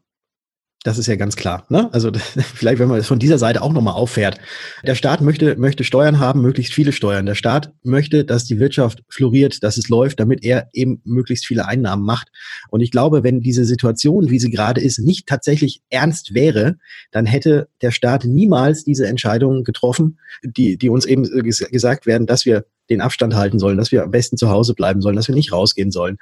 Das 0.83 0.97
ist 0.97 1.07
ja 1.07 1.15
ganz 1.15 1.37
klar. 1.37 1.65
Ne? 1.69 1.89
Also 1.93 2.11
vielleicht, 2.55 2.79
wenn 2.79 2.89
man 2.89 2.99
es 2.99 3.07
von 3.07 3.19
dieser 3.19 3.37
Seite 3.37 3.61
auch 3.61 3.71
nochmal 3.71 3.93
auffährt. 3.93 4.37
Der 4.85 4.95
Staat 4.95 5.21
möchte, 5.21 5.55
möchte 5.55 5.85
Steuern 5.85 6.19
haben, 6.19 6.41
möglichst 6.41 6.73
viele 6.73 6.91
Steuern. 6.91 7.25
Der 7.25 7.35
Staat 7.35 7.71
möchte, 7.83 8.25
dass 8.25 8.43
die 8.43 8.59
Wirtschaft 8.59 9.01
floriert, 9.07 9.63
dass 9.63 9.77
es 9.77 9.87
läuft, 9.87 10.19
damit 10.19 10.43
er 10.43 10.69
eben 10.73 11.01
möglichst 11.05 11.45
viele 11.45 11.67
Einnahmen 11.67 12.03
macht. 12.03 12.27
Und 12.69 12.81
ich 12.81 12.91
glaube, 12.91 13.23
wenn 13.23 13.39
diese 13.39 13.63
Situation, 13.63 14.29
wie 14.29 14.39
sie 14.39 14.51
gerade 14.51 14.81
ist, 14.81 14.99
nicht 14.99 15.25
tatsächlich 15.25 15.81
ernst 15.89 16.33
wäre, 16.33 16.77
dann 17.11 17.25
hätte 17.25 17.69
der 17.81 17.91
Staat 17.91 18.25
niemals 18.25 18.83
diese 18.83 19.07
Entscheidungen 19.07 19.63
getroffen, 19.63 20.19
die, 20.43 20.77
die 20.77 20.89
uns 20.89 21.05
eben 21.05 21.23
gesagt 21.23 22.05
werden, 22.05 22.27
dass 22.27 22.45
wir 22.45 22.65
den 22.89 22.99
Abstand 22.99 23.35
halten 23.35 23.59
sollen, 23.59 23.77
dass 23.77 23.93
wir 23.93 24.03
am 24.03 24.11
besten 24.11 24.35
zu 24.35 24.49
Hause 24.49 24.73
bleiben 24.73 25.01
sollen, 25.01 25.15
dass 25.15 25.29
wir 25.29 25.35
nicht 25.35 25.53
rausgehen 25.53 25.91
sollen, 25.91 26.17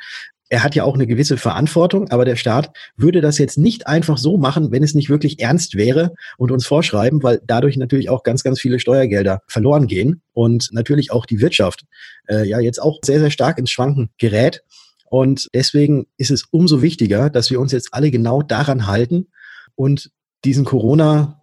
er 0.51 0.63
hat 0.63 0.75
ja 0.75 0.83
auch 0.83 0.95
eine 0.95 1.07
gewisse 1.07 1.37
Verantwortung, 1.37 2.09
aber 2.09 2.25
der 2.25 2.35
Staat 2.35 2.75
würde 2.97 3.21
das 3.21 3.37
jetzt 3.37 3.57
nicht 3.57 3.87
einfach 3.87 4.17
so 4.17 4.37
machen, 4.37 4.69
wenn 4.71 4.83
es 4.83 4.93
nicht 4.93 5.09
wirklich 5.09 5.39
ernst 5.39 5.75
wäre 5.75 6.13
und 6.37 6.51
uns 6.51 6.65
vorschreiben, 6.65 7.23
weil 7.23 7.41
dadurch 7.47 7.77
natürlich 7.77 8.09
auch 8.09 8.23
ganz, 8.23 8.43
ganz 8.43 8.59
viele 8.59 8.77
Steuergelder 8.77 9.43
verloren 9.47 9.87
gehen 9.87 10.21
und 10.33 10.67
natürlich 10.73 11.09
auch 11.09 11.25
die 11.25 11.39
Wirtschaft 11.39 11.85
äh, 12.27 12.45
ja 12.45 12.59
jetzt 12.59 12.81
auch 12.81 12.99
sehr, 13.01 13.21
sehr 13.21 13.31
stark 13.31 13.59
ins 13.59 13.71
Schwanken 13.71 14.09
gerät. 14.17 14.61
Und 15.05 15.47
deswegen 15.53 16.07
ist 16.17 16.31
es 16.31 16.43
umso 16.51 16.81
wichtiger, 16.81 17.29
dass 17.29 17.49
wir 17.49 17.61
uns 17.61 17.71
jetzt 17.71 17.93
alle 17.93 18.11
genau 18.11 18.41
daran 18.41 18.87
halten 18.87 19.27
und 19.75 20.11
diesen 20.43 20.65
Corona 20.65 21.41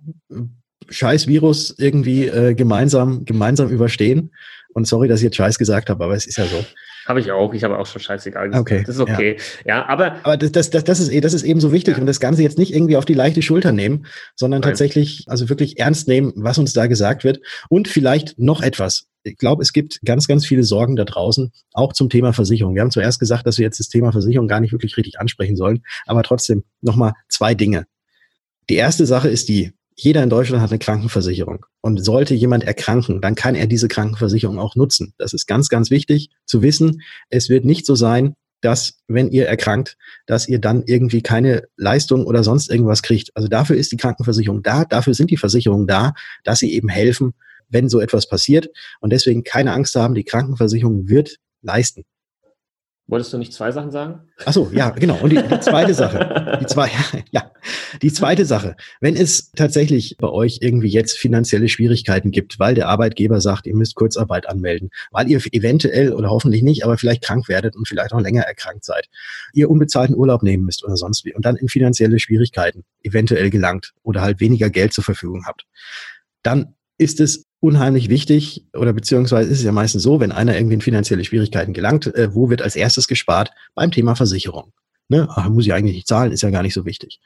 Scheiß 0.90 1.26
Virus 1.26 1.74
irgendwie 1.78 2.26
äh, 2.26 2.52
gemeinsam 2.52 3.24
gemeinsam 3.24 3.70
überstehen. 3.70 4.32
Und 4.74 4.86
sorry, 4.86 5.08
dass 5.08 5.20
ich 5.20 5.24
jetzt 5.24 5.36
Scheiß 5.36 5.56
gesagt 5.56 5.88
habe, 5.88 6.04
aber 6.04 6.14
es 6.14 6.26
ist 6.26 6.36
ja 6.36 6.44
so. 6.44 6.62
Habe 7.08 7.20
ich 7.20 7.32
auch. 7.32 7.54
Ich 7.54 7.64
habe 7.64 7.78
auch 7.78 7.86
schon 7.86 8.02
scheißegal 8.02 8.50
gesagt. 8.50 8.60
Okay. 8.60 8.84
Das 8.86 8.96
ist 8.96 9.00
okay. 9.00 9.38
Ja, 9.64 9.78
ja 9.78 9.88
aber. 9.88 10.16
Aber 10.24 10.36
das, 10.36 10.52
das, 10.52 10.68
das, 10.68 10.84
das, 10.84 11.00
ist, 11.00 11.24
das 11.24 11.32
ist 11.32 11.42
eben 11.42 11.58
so 11.58 11.72
wichtig 11.72 11.94
ja. 11.94 12.00
und 12.00 12.06
das 12.06 12.20
Ganze 12.20 12.42
jetzt 12.42 12.58
nicht 12.58 12.74
irgendwie 12.74 12.98
auf 12.98 13.06
die 13.06 13.14
leichte 13.14 13.40
Schulter 13.40 13.72
nehmen, 13.72 14.04
sondern 14.36 14.60
Nein. 14.60 14.70
tatsächlich, 14.70 15.24
also 15.26 15.48
wirklich 15.48 15.78
ernst 15.78 16.06
nehmen, 16.06 16.34
was 16.36 16.58
uns 16.58 16.74
da 16.74 16.86
gesagt 16.86 17.24
wird. 17.24 17.40
Und 17.70 17.88
vielleicht 17.88 18.38
noch 18.38 18.60
etwas. 18.60 19.06
Ich 19.22 19.38
glaube, 19.38 19.62
es 19.62 19.72
gibt 19.72 20.00
ganz, 20.04 20.28
ganz 20.28 20.44
viele 20.44 20.64
Sorgen 20.64 20.96
da 20.96 21.04
draußen, 21.06 21.50
auch 21.72 21.94
zum 21.94 22.10
Thema 22.10 22.34
Versicherung. 22.34 22.74
Wir 22.74 22.82
haben 22.82 22.90
zuerst 22.90 23.18
gesagt, 23.18 23.46
dass 23.46 23.56
wir 23.56 23.64
jetzt 23.64 23.80
das 23.80 23.88
Thema 23.88 24.12
Versicherung 24.12 24.46
gar 24.46 24.60
nicht 24.60 24.72
wirklich 24.72 24.98
richtig 24.98 25.18
ansprechen 25.18 25.56
sollen, 25.56 25.82
aber 26.06 26.22
trotzdem 26.22 26.64
nochmal 26.82 27.14
zwei 27.30 27.54
Dinge. 27.54 27.86
Die 28.68 28.76
erste 28.76 29.06
Sache 29.06 29.28
ist 29.28 29.48
die, 29.48 29.72
jeder 30.00 30.22
in 30.22 30.30
Deutschland 30.30 30.62
hat 30.62 30.70
eine 30.70 30.78
Krankenversicherung. 30.78 31.66
Und 31.80 32.04
sollte 32.04 32.34
jemand 32.34 32.64
erkranken, 32.64 33.20
dann 33.20 33.34
kann 33.34 33.56
er 33.56 33.66
diese 33.66 33.88
Krankenversicherung 33.88 34.58
auch 34.58 34.76
nutzen. 34.76 35.12
Das 35.18 35.32
ist 35.32 35.46
ganz, 35.46 35.68
ganz 35.68 35.90
wichtig 35.90 36.30
zu 36.46 36.62
wissen. 36.62 37.02
Es 37.30 37.48
wird 37.48 37.64
nicht 37.64 37.84
so 37.84 37.96
sein, 37.96 38.34
dass, 38.60 39.00
wenn 39.08 39.30
ihr 39.30 39.46
erkrankt, 39.46 39.96
dass 40.26 40.48
ihr 40.48 40.60
dann 40.60 40.84
irgendwie 40.86 41.22
keine 41.22 41.64
Leistung 41.76 42.26
oder 42.26 42.44
sonst 42.44 42.70
irgendwas 42.70 43.02
kriegt. 43.02 43.30
Also 43.34 43.48
dafür 43.48 43.76
ist 43.76 43.90
die 43.90 43.96
Krankenversicherung 43.96 44.62
da, 44.62 44.84
dafür 44.84 45.14
sind 45.14 45.30
die 45.30 45.36
Versicherungen 45.36 45.86
da, 45.86 46.14
dass 46.44 46.60
sie 46.60 46.72
eben 46.72 46.88
helfen, 46.88 47.34
wenn 47.68 47.88
so 47.88 48.00
etwas 48.00 48.28
passiert. 48.28 48.68
Und 49.00 49.12
deswegen 49.12 49.42
keine 49.42 49.72
Angst 49.72 49.96
haben, 49.96 50.14
die 50.14 50.24
Krankenversicherung 50.24 51.08
wird 51.08 51.36
leisten. 51.62 52.04
Wolltest 53.08 53.32
du 53.32 53.38
nicht 53.38 53.54
zwei 53.54 53.72
Sachen 53.72 53.90
sagen? 53.90 54.20
Ach 54.44 54.52
so, 54.52 54.70
ja, 54.70 54.90
genau. 54.90 55.16
Und 55.16 55.30
die, 55.30 55.42
die 55.42 55.60
zweite 55.60 55.94
Sache, 55.94 56.58
die 56.60 56.66
zwei, 56.66 56.90
ja, 57.30 57.50
die 58.02 58.12
zweite 58.12 58.44
Sache, 58.44 58.76
wenn 59.00 59.16
es 59.16 59.50
tatsächlich 59.52 60.16
bei 60.18 60.28
euch 60.28 60.58
irgendwie 60.60 60.88
jetzt 60.88 61.16
finanzielle 61.16 61.70
Schwierigkeiten 61.70 62.30
gibt, 62.30 62.58
weil 62.58 62.74
der 62.74 62.88
Arbeitgeber 62.88 63.40
sagt, 63.40 63.66
ihr 63.66 63.74
müsst 63.74 63.94
Kurzarbeit 63.94 64.46
anmelden, 64.46 64.90
weil 65.10 65.30
ihr 65.30 65.40
eventuell 65.52 66.12
oder 66.12 66.28
hoffentlich 66.28 66.62
nicht, 66.62 66.84
aber 66.84 66.98
vielleicht 66.98 67.24
krank 67.24 67.48
werdet 67.48 67.76
und 67.76 67.88
vielleicht 67.88 68.12
auch 68.12 68.20
länger 68.20 68.42
erkrankt 68.42 68.84
seid, 68.84 69.08
ihr 69.54 69.70
unbezahlten 69.70 70.14
Urlaub 70.14 70.42
nehmen 70.42 70.64
müsst 70.64 70.84
oder 70.84 70.98
sonst 70.98 71.24
wie 71.24 71.34
und 71.34 71.46
dann 71.46 71.56
in 71.56 71.68
finanzielle 71.68 72.18
Schwierigkeiten 72.18 72.84
eventuell 73.02 73.48
gelangt 73.48 73.94
oder 74.02 74.20
halt 74.20 74.38
weniger 74.40 74.68
Geld 74.68 74.92
zur 74.92 75.04
Verfügung 75.04 75.46
habt, 75.46 75.64
dann 76.42 76.74
ist 76.98 77.20
es 77.20 77.47
unheimlich 77.60 78.08
wichtig 78.08 78.66
oder 78.74 78.92
beziehungsweise 78.92 79.50
ist 79.50 79.58
es 79.58 79.64
ja 79.64 79.72
meistens 79.72 80.02
so, 80.02 80.20
wenn 80.20 80.32
einer 80.32 80.56
irgendwie 80.56 80.74
in 80.74 80.80
finanzielle 80.80 81.24
Schwierigkeiten 81.24 81.72
gelangt, 81.72 82.06
äh, 82.14 82.34
wo 82.34 82.50
wird 82.50 82.62
als 82.62 82.76
erstes 82.76 83.08
gespart? 83.08 83.50
Beim 83.74 83.90
Thema 83.90 84.14
Versicherung. 84.14 84.72
Ne? 85.08 85.26
Ach, 85.30 85.48
muss 85.48 85.66
ich 85.66 85.72
eigentlich 85.72 85.96
nicht 85.96 86.08
zahlen, 86.08 86.32
ist 86.32 86.42
ja 86.42 86.50
gar 86.50 86.62
nicht 86.62 86.74
so 86.74 86.84
wichtig. 86.84 87.20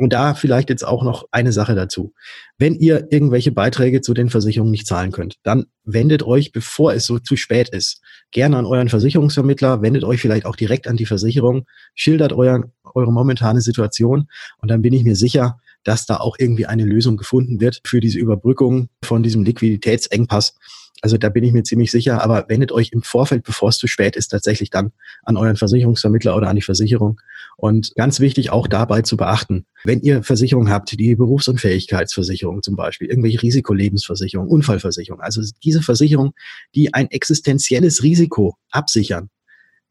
Und 0.00 0.12
da 0.12 0.34
vielleicht 0.34 0.70
jetzt 0.70 0.86
auch 0.86 1.02
noch 1.02 1.26
eine 1.32 1.52
Sache 1.52 1.74
dazu. 1.74 2.12
Wenn 2.56 2.76
ihr 2.76 3.08
irgendwelche 3.10 3.50
Beiträge 3.50 4.00
zu 4.00 4.14
den 4.14 4.30
Versicherungen 4.30 4.70
nicht 4.70 4.86
zahlen 4.86 5.10
könnt, 5.10 5.36
dann 5.42 5.66
wendet 5.84 6.22
euch, 6.22 6.52
bevor 6.52 6.94
es 6.94 7.04
so 7.04 7.18
zu 7.18 7.34
spät 7.34 7.68
ist, 7.70 8.00
gerne 8.30 8.58
an 8.58 8.66
euren 8.66 8.88
Versicherungsvermittler, 8.88 9.82
wendet 9.82 10.04
euch 10.04 10.20
vielleicht 10.20 10.46
auch 10.46 10.54
direkt 10.54 10.86
an 10.86 10.96
die 10.96 11.06
Versicherung, 11.06 11.66
schildert 11.96 12.32
euer, 12.32 12.70
eure 12.94 13.12
momentane 13.12 13.60
Situation 13.60 14.28
und 14.58 14.70
dann 14.70 14.82
bin 14.82 14.92
ich 14.92 15.02
mir 15.02 15.16
sicher, 15.16 15.58
dass 15.88 16.04
da 16.04 16.18
auch 16.18 16.36
irgendwie 16.38 16.66
eine 16.66 16.84
Lösung 16.84 17.16
gefunden 17.16 17.62
wird 17.62 17.80
für 17.86 18.00
diese 18.00 18.18
Überbrückung 18.18 18.90
von 19.02 19.22
diesem 19.22 19.42
Liquiditätsengpass. 19.42 20.54
Also 21.00 21.16
da 21.16 21.30
bin 21.30 21.44
ich 21.44 21.52
mir 21.54 21.62
ziemlich 21.62 21.90
sicher, 21.90 22.22
aber 22.22 22.44
wendet 22.48 22.72
euch 22.72 22.90
im 22.92 23.02
Vorfeld, 23.02 23.42
bevor 23.42 23.70
es 23.70 23.78
zu 23.78 23.86
spät 23.86 24.14
ist, 24.14 24.28
tatsächlich 24.28 24.68
dann 24.68 24.92
an 25.22 25.38
euren 25.38 25.56
Versicherungsvermittler 25.56 26.36
oder 26.36 26.50
an 26.50 26.56
die 26.56 26.62
Versicherung. 26.62 27.18
Und 27.56 27.94
ganz 27.94 28.20
wichtig 28.20 28.50
auch 28.50 28.66
dabei 28.66 29.00
zu 29.00 29.16
beachten, 29.16 29.64
wenn 29.82 30.02
ihr 30.02 30.22
Versicherungen 30.22 30.70
habt, 30.70 30.92
die 30.92 31.16
Berufsunfähigkeitsversicherung 31.16 32.62
zum 32.62 32.76
Beispiel, 32.76 33.08
irgendwelche 33.08 33.40
Risikolebensversicherung, 33.40 34.46
Unfallversicherung, 34.46 35.22
also 35.22 35.40
diese 35.64 35.80
Versicherung, 35.80 36.34
die 36.74 36.92
ein 36.92 37.10
existenzielles 37.10 38.02
Risiko 38.02 38.58
absichern, 38.70 39.30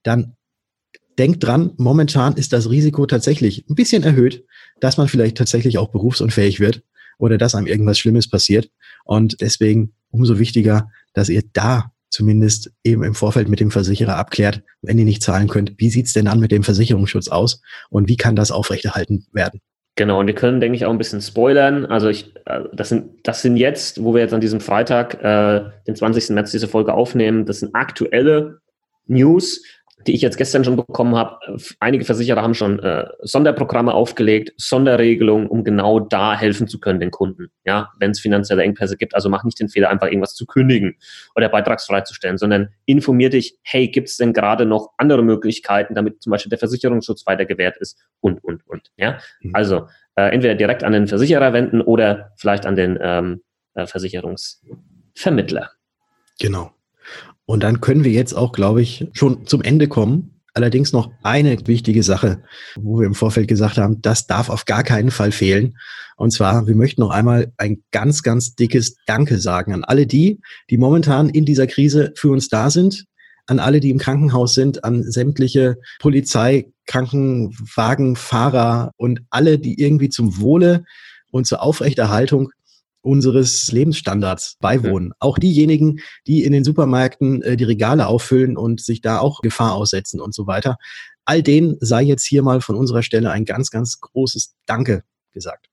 dann 0.04 0.36
denkt 1.18 1.44
dran, 1.44 1.74
momentan 1.78 2.36
ist 2.36 2.54
das 2.54 2.70
Risiko 2.70 3.08
tatsächlich 3.08 3.68
ein 3.68 3.74
bisschen 3.74 4.04
erhöht, 4.04 4.46
dass 4.80 4.98
man 4.98 5.08
vielleicht 5.08 5.38
tatsächlich 5.38 5.78
auch 5.78 5.90
berufsunfähig 5.90 6.60
wird 6.60 6.84
oder 7.18 7.38
dass 7.38 7.56
einem 7.56 7.68
irgendwas 7.68 8.00
Schlimmes 8.00 8.30
passiert. 8.30 8.70
Und 9.06 9.42
deswegen 9.42 9.94
umso 10.12 10.40
wichtiger, 10.40 10.90
dass 11.14 11.30
ihr 11.30 11.44
da 11.54 11.92
zumindest 12.10 12.72
eben 12.84 13.04
im 13.04 13.14
Vorfeld 13.14 13.50
mit 13.50 13.60
dem 13.60 13.72
Versicherer 13.72 14.16
abklärt, 14.16 14.64
wenn 14.82 14.98
ihr 14.98 15.06
nicht 15.06 15.22
zahlen 15.22 15.48
könnt, 15.48 15.74
wie 15.78 15.90
sieht's 15.90 16.14
denn 16.14 16.26
dann 16.26 16.40
mit 16.40 16.52
dem 16.52 16.64
Versicherungsschutz 16.64 17.28
aus 17.28 17.62
und 17.90 18.08
wie 18.08 18.18
kann 18.18 18.36
das 18.36 18.52
aufrechterhalten 18.52 19.26
werden? 19.34 19.62
Genau, 19.96 20.20
und 20.20 20.28
wir 20.28 20.36
können, 20.36 20.62
denke 20.62 20.76
ich, 20.76 20.86
auch 20.86 20.92
ein 20.92 21.00
bisschen 21.00 21.22
spoilern. 21.22 21.86
Also 21.86 22.08
ich, 22.08 22.36
äh, 22.46 22.62
das 22.72 22.90
sind, 22.90 23.10
das 23.24 23.42
sind 23.42 23.58
jetzt, 23.58 24.04
wo 24.04 24.14
wir 24.14 24.22
jetzt 24.22 24.34
an 24.34 24.42
diesem 24.42 24.62
Freitag, 24.62 25.16
äh, 25.24 25.72
den 25.88 25.96
20. 25.96 26.30
März 26.36 26.52
diese 26.52 26.68
Folge 26.68 26.94
aufnehmen, 26.94 27.46
das 27.46 27.60
sind 27.60 27.74
aktuelle 27.74 28.62
News 29.08 29.64
die 30.06 30.14
ich 30.14 30.22
jetzt 30.22 30.38
gestern 30.38 30.64
schon 30.64 30.76
bekommen 30.76 31.16
habe. 31.16 31.40
Einige 31.80 32.06
Versicherer 32.06 32.42
haben 32.42 32.54
schon 32.54 32.80
äh, 32.80 33.08
Sonderprogramme 33.22 33.94
aufgelegt, 33.94 34.54
Sonderregelungen, 34.58 35.48
um 35.48 35.64
genau 35.64 36.00
da 36.00 36.38
helfen 36.38 36.68
zu 36.68 36.80
können 36.80 37.00
den 37.00 37.10
Kunden, 37.10 37.48
ja, 37.66 37.90
wenn 38.00 38.12
es 38.12 38.20
finanzielle 38.20 38.64
Engpässe 38.64 38.96
gibt. 38.96 39.16
Also 39.16 39.30
mach 39.30 39.44
nicht 39.44 39.60
den 39.60 39.70
Fehler, 39.70 39.90
einfach 39.90 40.08
irgendwas 40.08 40.36
zu 40.36 40.46
kündigen 40.46 40.98
oder 41.36 41.50
beitragsfrei 41.50 42.02
zu 42.02 42.14
stellen, 42.14 42.38
sondern 42.38 42.70
informier 42.86 43.30
dich, 43.30 43.58
hey, 43.64 43.88
gibt 43.88 44.10
es 44.10 44.18
denn 44.18 44.34
gerade 44.34 44.66
noch 44.66 44.92
andere 44.98 45.24
Möglichkeiten, 45.24 45.96
damit 45.96 46.22
zum 46.22 46.32
Beispiel 46.32 46.52
der 46.52 46.60
Versicherungsschutz 46.60 47.26
weiter 47.26 47.46
gewährt 47.46 47.78
ist 47.78 48.00
und, 48.20 48.44
und, 48.44 48.68
und. 48.68 48.92
Ja, 48.98 49.20
mhm. 49.42 49.56
also 49.56 49.88
äh, 50.16 50.30
entweder 50.32 50.56
direkt 50.56 50.84
an 50.84 50.94
den 50.94 51.08
Versicherer 51.08 51.54
wenden 51.54 51.82
oder 51.82 52.34
vielleicht 52.38 52.66
an 52.66 52.76
den 52.76 53.00
ähm, 53.02 53.42
äh, 53.74 53.88
Versicherungsvermittler. 53.88 55.72
Genau. 56.40 56.77
Und 57.46 57.64
dann 57.64 57.82
können 57.82 58.04
wir 58.04 58.12
jetzt 58.12 58.34
auch, 58.34 58.52
glaube 58.52 58.82
ich, 58.82 59.08
schon 59.14 59.46
zum 59.46 59.62
Ende 59.62 59.88
kommen. 59.88 60.42
Allerdings 60.54 60.92
noch 60.92 61.12
eine 61.22 61.56
wichtige 61.68 62.04
Sache, 62.04 62.42
wo 62.76 63.00
wir 63.00 63.06
im 63.06 63.14
Vorfeld 63.14 63.48
gesagt 63.48 63.78
haben, 63.78 64.02
das 64.02 64.26
darf 64.26 64.50
auf 64.50 64.66
gar 64.66 64.84
keinen 64.84 65.12
Fall 65.12 65.32
fehlen. 65.32 65.78
Und 66.18 66.32
zwar, 66.32 66.66
wir 66.66 66.76
möchten 66.76 67.02
noch 67.02 67.12
einmal 67.12 67.54
ein 67.58 67.84
ganz, 67.92 68.24
ganz 68.24 68.56
dickes 68.56 68.96
Danke 69.06 69.38
sagen 69.38 69.72
an 69.74 69.84
alle 69.84 70.08
die, 70.08 70.40
die 70.70 70.78
momentan 70.78 71.30
in 71.30 71.46
dieser 71.46 71.68
Krise 71.68 72.12
für 72.16 72.32
uns 72.32 72.50
da 72.50 72.72
sind, 72.72 73.06
an 73.46 73.60
alle, 73.60 73.80
die 73.80 73.92
im 73.92 74.00
Krankenhaus 74.00 74.56
sind, 74.56 74.84
an 74.84 75.04
sämtliche 75.04 75.78
Polizei, 76.00 76.72
Krankenwagenfahrer 76.88 78.94
und 78.98 79.22
alle, 79.30 79.60
die 79.60 79.80
irgendwie 79.80 80.10
zum 80.10 80.42
Wohle 80.42 80.86
und 81.32 81.46
zur 81.46 81.62
Aufrechterhaltung 81.62 82.50
unseres 83.08 83.72
Lebensstandards 83.72 84.58
beiwohnen. 84.60 85.10
Mhm. 85.10 85.14
Auch 85.20 85.38
diejenigen, 85.40 86.00
die 86.28 86.44
in 86.44 86.52
den 86.52 86.64
Supermärkten 86.64 87.42
äh, 87.42 87.58
die 87.58 87.64
Regale 87.64 88.08
auffüllen 88.08 88.58
und 88.58 88.82
sich 88.82 89.02
da 89.02 89.20
auch 89.20 89.42
Gefahr 89.42 89.74
aussetzen 89.74 90.20
und 90.20 90.36
so 90.36 90.46
weiter. 90.46 90.78
All 91.26 91.42
denen 91.42 91.78
sei 91.80 92.04
jetzt 92.04 92.26
hier 92.26 92.44
mal 92.44 92.62
von 92.62 92.76
unserer 92.76 93.04
Stelle 93.04 93.32
ein 93.32 93.46
ganz, 93.46 93.72
ganz 93.72 94.00
großes 94.00 94.56
Danke 94.66 95.04
gesagt. 95.34 95.68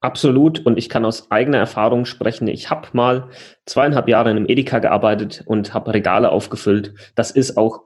Absolut. 0.00 0.64
Und 0.64 0.78
ich 0.78 0.88
kann 0.88 1.04
aus 1.04 1.30
eigener 1.30 1.58
Erfahrung 1.58 2.04
sprechen. 2.04 2.46
Ich 2.46 2.70
habe 2.70 2.88
mal 2.92 3.30
zweieinhalb 3.66 4.08
Jahre 4.08 4.30
in 4.30 4.36
einem 4.36 4.48
Edeka 4.48 4.78
gearbeitet 4.78 5.42
und 5.46 5.74
habe 5.74 5.92
Regale 5.92 6.30
aufgefüllt. 6.30 6.94
Das 7.16 7.32
ist 7.32 7.56
auch 7.56 7.82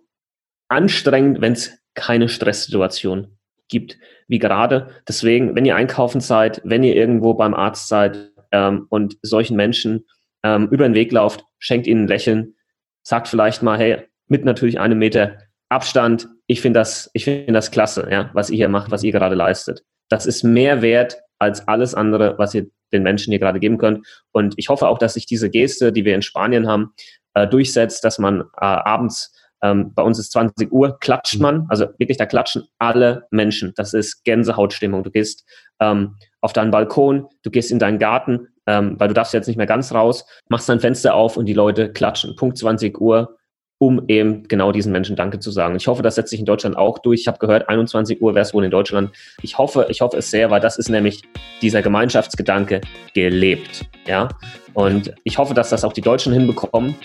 anstrengend, 0.68 1.40
wenn 1.40 1.54
es 1.54 1.78
keine 1.94 2.28
Stresssituation 2.28 3.38
gibt, 3.68 3.98
wie 4.28 4.38
gerade. 4.38 4.90
Deswegen, 5.08 5.54
wenn 5.54 5.64
ihr 5.64 5.76
einkaufen 5.76 6.20
seid, 6.20 6.60
wenn 6.64 6.84
ihr 6.84 6.94
irgendwo 6.94 7.34
beim 7.34 7.54
Arzt 7.54 7.88
seid, 7.88 8.31
ähm, 8.52 8.86
und 8.88 9.16
solchen 9.22 9.56
Menschen 9.56 10.06
ähm, 10.42 10.68
über 10.70 10.84
den 10.84 10.94
Weg 10.94 11.12
lauft, 11.12 11.44
schenkt 11.58 11.86
ihnen 11.86 12.04
ein 12.04 12.08
Lächeln, 12.08 12.54
sagt 13.02 13.28
vielleicht 13.28 13.62
mal, 13.62 13.78
hey, 13.78 14.08
mit 14.28 14.44
natürlich 14.44 14.78
einem 14.78 14.98
Meter 14.98 15.38
Abstand, 15.68 16.28
ich 16.46 16.60
finde 16.60 16.80
das, 16.80 17.10
ich 17.14 17.24
finde 17.24 17.52
das 17.52 17.70
klasse, 17.70 18.06
ja, 18.10 18.30
was 18.34 18.50
ihr 18.50 18.56
hier 18.56 18.68
macht, 18.68 18.90
was 18.90 19.02
ihr 19.02 19.12
gerade 19.12 19.34
leistet. 19.34 19.82
Das 20.08 20.26
ist 20.26 20.42
mehr 20.42 20.82
wert 20.82 21.18
als 21.38 21.66
alles 21.66 21.94
andere, 21.94 22.36
was 22.38 22.54
ihr 22.54 22.66
den 22.92 23.02
Menschen 23.02 23.30
hier 23.30 23.38
gerade 23.38 23.58
geben 23.58 23.78
könnt. 23.78 24.06
Und 24.32 24.54
ich 24.58 24.68
hoffe 24.68 24.86
auch, 24.86 24.98
dass 24.98 25.14
sich 25.14 25.26
diese 25.26 25.48
Geste, 25.48 25.92
die 25.92 26.04
wir 26.04 26.14
in 26.14 26.22
Spanien 26.22 26.68
haben, 26.68 26.92
äh, 27.34 27.48
durchsetzt, 27.48 28.04
dass 28.04 28.18
man 28.18 28.42
äh, 28.42 28.64
abends 28.64 29.34
ähm, 29.62 29.94
bei 29.94 30.02
uns 30.02 30.18
ist 30.18 30.32
20 30.32 30.70
Uhr, 30.72 30.98
klatscht 30.98 31.36
mhm. 31.36 31.42
man, 31.42 31.66
also 31.68 31.86
wirklich, 31.98 32.18
da 32.18 32.26
klatschen 32.26 32.64
alle 32.78 33.26
Menschen. 33.30 33.72
Das 33.76 33.94
ist 33.94 34.24
Gänsehautstimmung. 34.24 35.04
Du 35.04 35.10
gehst 35.10 35.48
ähm, 35.80 36.16
auf 36.42 36.52
deinen 36.52 36.70
Balkon, 36.70 37.28
du 37.42 37.50
gehst 37.50 37.70
in 37.70 37.78
deinen 37.78 37.98
Garten, 37.98 38.48
ähm, 38.66 38.96
weil 38.98 39.08
du 39.08 39.14
darfst 39.14 39.32
jetzt 39.32 39.46
nicht 39.46 39.56
mehr 39.56 39.66
ganz 39.66 39.94
raus, 39.94 40.26
machst 40.48 40.68
dein 40.68 40.80
Fenster 40.80 41.14
auf 41.14 41.36
und 41.36 41.46
die 41.46 41.54
Leute 41.54 41.90
klatschen. 41.90 42.36
Punkt 42.36 42.58
20 42.58 43.00
Uhr, 43.00 43.36
um 43.78 44.02
eben 44.08 44.46
genau 44.48 44.70
diesen 44.70 44.92
Menschen 44.92 45.16
Danke 45.16 45.38
zu 45.38 45.50
sagen. 45.50 45.76
Ich 45.76 45.86
hoffe, 45.86 46.02
das 46.02 46.16
setzt 46.16 46.30
sich 46.30 46.40
in 46.40 46.46
Deutschland 46.46 46.76
auch 46.76 46.98
durch. 46.98 47.20
Ich 47.20 47.28
habe 47.28 47.38
gehört, 47.38 47.68
21 47.68 48.20
Uhr 48.20 48.34
wäre 48.34 48.42
es 48.42 48.52
wohl 48.54 48.64
in 48.64 48.70
Deutschland. 48.70 49.12
Ich 49.40 49.56
hoffe, 49.56 49.86
ich 49.88 50.00
hoffe 50.00 50.18
es 50.18 50.30
sehr, 50.30 50.50
weil 50.50 50.60
das 50.60 50.78
ist 50.78 50.88
nämlich 50.88 51.22
dieser 51.62 51.80
Gemeinschaftsgedanke 51.80 52.80
gelebt. 53.14 53.86
Ja, 54.06 54.28
und 54.74 55.14
ich 55.24 55.38
hoffe, 55.38 55.54
dass 55.54 55.70
das 55.70 55.84
auch 55.84 55.92
die 55.92 56.00
Deutschen 56.00 56.32
hinbekommen. 56.32 56.96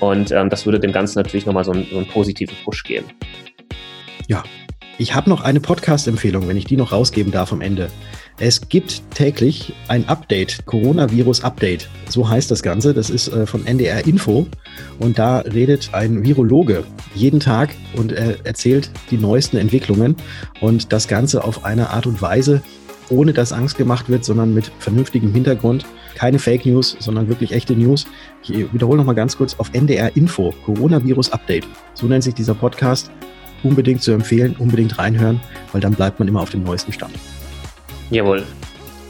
Und 0.00 0.30
ähm, 0.30 0.50
das 0.50 0.66
würde 0.66 0.78
dem 0.78 0.92
Ganzen 0.92 1.18
natürlich 1.18 1.46
nochmal 1.46 1.64
so, 1.64 1.72
einen, 1.72 1.86
so 1.90 1.96
einen 1.96 2.08
positiven 2.08 2.56
Push 2.64 2.84
geben. 2.84 3.06
Ja, 4.28 4.42
ich 4.98 5.14
habe 5.14 5.28
noch 5.28 5.40
eine 5.40 5.58
Podcast-Empfehlung, 5.58 6.46
wenn 6.46 6.56
ich 6.56 6.66
die 6.66 6.76
noch 6.76 6.92
rausgeben 6.92 7.32
darf 7.32 7.52
am 7.52 7.60
Ende. 7.60 7.90
Es 8.40 8.68
gibt 8.68 9.02
täglich 9.14 9.74
ein 9.86 10.08
Update, 10.08 10.66
Coronavirus-Update. 10.66 11.88
So 12.08 12.28
heißt 12.28 12.50
das 12.50 12.64
Ganze. 12.64 12.92
Das 12.92 13.08
ist 13.08 13.28
äh, 13.28 13.46
von 13.46 13.64
NDR 13.64 14.06
Info. 14.06 14.48
Und 14.98 15.20
da 15.20 15.38
redet 15.38 15.90
ein 15.92 16.24
Virologe 16.24 16.82
jeden 17.14 17.38
Tag 17.38 17.70
und 17.94 18.10
er 18.10 18.44
erzählt 18.44 18.90
die 19.12 19.18
neuesten 19.18 19.56
Entwicklungen. 19.56 20.16
Und 20.60 20.92
das 20.92 21.06
Ganze 21.06 21.44
auf 21.44 21.64
eine 21.64 21.90
Art 21.90 22.06
und 22.06 22.20
Weise, 22.22 22.60
ohne 23.08 23.32
dass 23.32 23.52
Angst 23.52 23.78
gemacht 23.78 24.08
wird, 24.08 24.24
sondern 24.24 24.52
mit 24.52 24.72
vernünftigem 24.80 25.32
Hintergrund. 25.32 25.86
Keine 26.16 26.40
Fake 26.40 26.66
News, 26.66 26.96
sondern 26.98 27.28
wirklich 27.28 27.52
echte 27.52 27.74
News. 27.74 28.04
Ich 28.42 28.72
wiederhole 28.72 28.98
nochmal 28.98 29.14
ganz 29.14 29.36
kurz 29.36 29.54
auf 29.60 29.70
NDR 29.72 30.16
Info, 30.16 30.52
Coronavirus 30.64 31.32
Update. 31.32 31.68
So 31.94 32.06
nennt 32.06 32.24
sich 32.24 32.34
dieser 32.34 32.54
Podcast. 32.54 33.12
Unbedingt 33.62 34.02
zu 34.02 34.10
empfehlen, 34.10 34.56
unbedingt 34.58 34.98
reinhören, 34.98 35.40
weil 35.70 35.80
dann 35.80 35.94
bleibt 35.94 36.18
man 36.18 36.26
immer 36.26 36.40
auf 36.40 36.50
dem 36.50 36.64
neuesten 36.64 36.92
Stand. 36.92 37.14
Jawohl. 38.10 38.44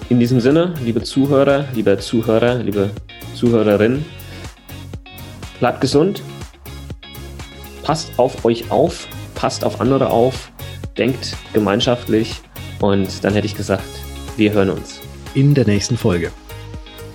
In 0.08 0.20
diesem 0.20 0.40
Sinne, 0.40 0.74
liebe 0.84 1.02
Zuhörer, 1.02 1.64
liebe 1.74 1.98
Zuhörer, 1.98 2.56
liebe 2.62 2.90
Zuhörerinnen, 3.34 4.04
bleibt 5.60 5.80
gesund, 5.80 6.22
passt 7.82 8.12
auf 8.18 8.44
euch 8.44 8.70
auf, 8.70 9.08
passt 9.34 9.64
auf 9.64 9.80
andere 9.80 10.10
auf, 10.10 10.52
denkt 10.98 11.36
gemeinschaftlich 11.52 12.40
und 12.80 13.24
dann 13.24 13.32
hätte 13.32 13.46
ich 13.46 13.56
gesagt, 13.56 13.84
wir 14.36 14.52
hören 14.52 14.70
uns. 14.70 15.00
In 15.34 15.54
der 15.54 15.66
nächsten 15.66 15.96
Folge. 15.96 16.30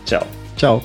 Ciao. 0.05 0.25
Ciao. 0.57 0.81